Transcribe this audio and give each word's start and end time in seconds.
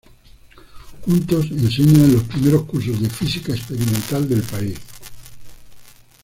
Juntos, 1.05 1.45
enseñan 1.51 2.03
en 2.05 2.13
los 2.15 2.23
primeros 2.23 2.63
cursos 2.63 2.99
de 2.99 3.07
física 3.07 3.51
experimental 3.53 4.27
del 4.27 4.41
país. 4.41 4.79